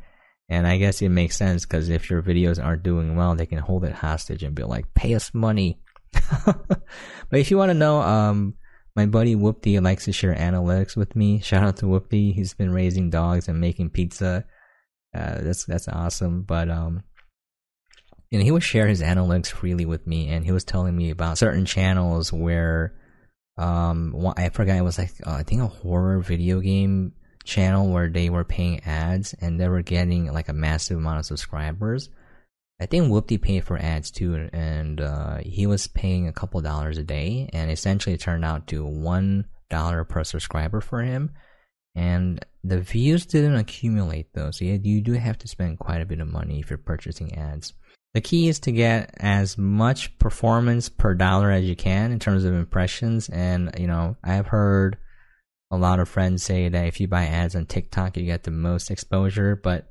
And 0.49 0.67
I 0.67 0.79
guess 0.79 1.03
it 1.03 1.09
makes 1.09 1.37
sense 1.37 1.67
because 1.67 1.89
if 1.89 2.09
your 2.09 2.23
videos 2.23 2.63
aren't 2.63 2.85
doing 2.85 3.17
well, 3.17 3.35
they 3.35 3.47
can 3.47 3.59
hold 3.59 3.85
it 3.85 3.93
hostage 3.93 4.43
and 4.43 4.55
be 4.55 4.63
like, 4.63 4.95
"Pay 4.95 5.15
us 5.15 5.35
money." 5.35 5.81
but 6.47 6.81
if 7.33 7.51
you 7.51 7.59
want 7.59 7.71
to 7.71 7.75
know, 7.75 8.01
um, 8.01 8.55
my 8.95 9.07
buddy 9.07 9.35
Whoopty 9.35 9.83
likes 9.83 10.05
to 10.05 10.13
share 10.13 10.35
analytics 10.35 10.97
with 10.97 11.17
me. 11.17 11.41
Shout 11.41 11.65
out 11.65 11.77
to 11.79 11.87
Whoopty; 11.87 12.33
he's 12.33 12.55
been 12.55 12.73
raising 12.73 13.11
dogs 13.11 13.49
and 13.49 13.61
making 13.61 13.91
pizza. 13.91 14.45
Uh, 15.13 15.41
that's 15.41 15.65
that's 15.65 15.89
awesome. 15.89 16.43
But 16.43 16.71
um, 16.71 17.03
know, 18.39 18.45
he 18.45 18.51
would 18.51 18.63
share 18.63 18.87
his 18.87 19.03
analytics 19.03 19.49
freely 19.49 19.87
with 19.87 20.07
me, 20.07 20.29
and 20.29 20.45
he 20.45 20.53
was 20.53 20.65
telling 20.65 20.97
me 20.97 21.11
about 21.11 21.39
certain 21.39 21.65
channels 21.65 22.33
where 22.33 22.95
um 23.59 24.15
I 24.37 24.51
forgot 24.51 24.77
it 24.77 24.83
was 24.83 24.99
like 24.99 25.13
uh, 25.27 25.33
I 25.33 25.43
think 25.43 25.63
a 25.63 25.67
horror 25.67 26.21
video 26.21 26.61
game 26.61 27.15
channel 27.47 27.91
where 27.91 28.09
they 28.09 28.29
were 28.29 28.45
paying 28.45 28.81
ads 28.85 29.35
and 29.41 29.59
they 29.59 29.69
were 29.69 29.83
getting 29.83 30.33
like 30.33 30.49
a 30.49 30.53
massive 30.53 30.99
amount 30.99 31.21
of 31.21 31.27
subscribers. 31.27 32.11
I 32.79 32.87
think 32.87 33.09
Whoopty 33.09 33.41
paid 33.41 33.65
for 33.65 33.79
ads 33.79 34.11
too, 34.11 34.51
and 34.53 35.01
uh, 35.01 35.39
he 35.39 35.67
was 35.67 35.87
paying 35.87 36.29
a 36.29 36.33
couple 36.33 36.61
dollars 36.61 36.99
a 36.99 37.03
day, 37.03 37.49
and 37.55 37.71
essentially 37.71 38.15
it 38.15 38.21
turned 38.21 38.45
out 38.45 38.67
to 38.67 38.85
one 38.85 39.47
dollar 39.71 40.05
per 40.05 40.25
subscriber 40.25 40.83
for 40.83 41.03
him. 41.03 41.31
And 41.95 42.45
the 42.63 42.79
views 42.81 43.25
didn't 43.25 43.57
accumulate 43.57 44.35
though, 44.35 44.51
so 44.51 44.67
you 44.67 45.01
do 45.01 45.15
have 45.15 45.39
to 45.39 45.49
spend 45.49 45.79
quite 45.79 46.03
a 46.03 46.07
bit 46.07 46.21
of 46.21 46.29
money 46.29 46.61
if 46.61 46.69
you're 46.69 46.79
purchasing 46.79 47.35
ads. 47.35 47.73
The 48.13 48.21
key 48.21 48.49
is 48.49 48.59
to 48.61 48.73
get 48.73 49.15
as 49.19 49.57
much 49.57 50.19
performance 50.19 50.89
per 50.89 51.15
dollar 51.15 51.51
as 51.51 51.65
you 51.65 51.77
can 51.77 52.13
in 52.13 52.19
terms 52.19 52.45
of 52.45 52.55
impressions. 52.55 53.29
And, 53.29 53.75
you 53.79 53.87
know, 53.87 54.17
I've 54.25 54.47
heard 54.47 54.97
a 55.71 55.77
lot 55.77 56.01
of 56.01 56.09
friends 56.09 56.43
say 56.43 56.69
that 56.69 56.87
if 56.87 57.01
you 57.01 57.09
buy 57.09 57.27
ads 57.27 57.57
on 57.57 57.67
TikTok, 57.67 58.17
you 58.17 58.25
get 58.25 58.45
the 58.45 58.51
most 58.51 58.91
exposure. 58.91 59.57
But, 59.57 59.91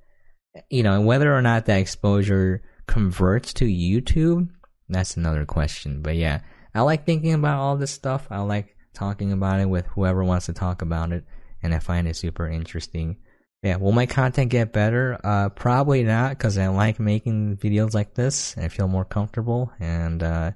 you 0.70 0.84
know, 0.84 1.02
whether 1.02 1.36
or 1.36 1.42
not 1.42 1.66
that 1.66 1.80
exposure 1.80 2.62
converts 2.88 3.54
to 3.54 3.66
YouTube, 3.66 4.50
that's 4.90 5.18
another 5.18 5.46
question. 5.46 6.02
But 6.02 6.16
yeah, 6.16 6.42
I 6.74 6.82
like 6.82 7.06
thinking 7.06 7.34
about 7.34 7.60
all 7.60 7.78
this 7.78 7.92
stuff. 7.92 8.28
I 8.30 8.40
like 8.40 8.76
talking 8.94 9.32
about 9.32 9.60
it 9.60 9.70
with 9.70 9.86
whoever 9.88 10.24
wants 10.24 10.46
to 10.46 10.54
talk 10.54 10.82
about 10.82 11.12
it. 11.12 11.26
And 11.62 11.74
I 11.74 11.80
find 11.80 12.08
it 12.08 12.16
super 12.16 12.48
interesting 12.48 13.18
yeah, 13.66 13.78
will 13.78 13.92
my 13.92 14.06
content 14.06 14.52
get 14.52 14.72
better? 14.72 15.20
Uh, 15.24 15.50
probably 15.50 16.04
not, 16.04 16.30
because 16.30 16.56
I 16.60 16.68
like 16.68 17.00
making 17.00 17.58
videos 17.58 17.96
like 17.96 18.14
this. 18.14 18.56
I 18.60 18.68
feel 18.68 18.88
more 18.88 19.06
comfortable, 19.06 19.72
and 19.80 20.22
uh, 20.22 20.52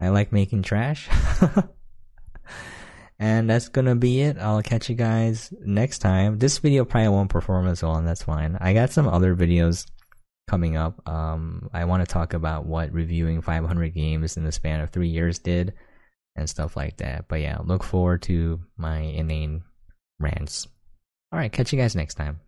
I 0.00 0.08
like 0.08 0.32
making 0.32 0.64
trash. 0.64 1.08
and 3.18 3.48
that's 3.48 3.68
gonna 3.68 3.96
be 3.96 4.20
it. 4.20 4.38
I'll 4.38 4.62
catch 4.62 4.88
you 4.88 4.94
guys 4.94 5.52
next 5.60 5.98
time. 5.98 6.38
This 6.38 6.58
video 6.58 6.84
probably 6.84 7.08
won't 7.08 7.30
perform 7.30 7.66
as 7.66 7.82
well, 7.82 7.96
and 7.96 8.06
that's 8.06 8.22
fine. 8.22 8.56
I 8.60 8.72
got 8.74 8.90
some 8.90 9.08
other 9.08 9.34
videos 9.34 9.86
coming 10.48 10.76
up. 10.76 11.06
Um, 11.08 11.68
I 11.72 11.84
want 11.84 12.02
to 12.02 12.12
talk 12.12 12.32
about 12.34 12.66
what 12.66 12.92
reviewing 12.92 13.42
500 13.42 13.94
games 13.94 14.36
in 14.36 14.44
the 14.44 14.52
span 14.52 14.80
of 14.80 14.90
three 14.90 15.08
years 15.08 15.38
did, 15.38 15.74
and 16.36 16.48
stuff 16.48 16.76
like 16.76 16.98
that. 16.98 17.26
But 17.28 17.40
yeah, 17.40 17.58
look 17.62 17.82
forward 17.82 18.22
to 18.22 18.60
my 18.76 18.98
inane 18.98 19.62
rants. 20.18 20.66
All 21.32 21.38
right, 21.38 21.52
catch 21.52 21.72
you 21.72 21.78
guys 21.78 21.94
next 21.94 22.14
time. 22.14 22.40